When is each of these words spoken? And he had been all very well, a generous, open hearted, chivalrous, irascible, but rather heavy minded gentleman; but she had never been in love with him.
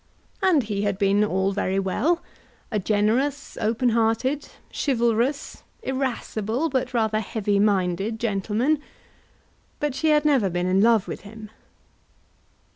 And 0.41 0.63
he 0.63 0.81
had 0.81 0.97
been 0.97 1.23
all 1.23 1.51
very 1.51 1.77
well, 1.77 2.23
a 2.71 2.79
generous, 2.79 3.55
open 3.61 3.89
hearted, 3.89 4.49
chivalrous, 4.73 5.61
irascible, 5.83 6.69
but 6.71 6.91
rather 6.91 7.19
heavy 7.19 7.59
minded 7.59 8.19
gentleman; 8.19 8.79
but 9.79 9.93
she 9.93 10.07
had 10.09 10.25
never 10.25 10.49
been 10.49 10.65
in 10.65 10.81
love 10.81 11.07
with 11.07 11.21
him. 11.21 11.51